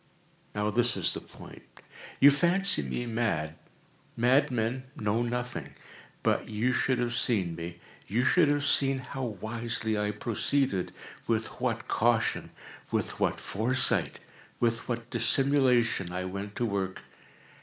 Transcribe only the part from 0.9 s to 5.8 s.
is the point. You fancy me mad. Madmen know nothing.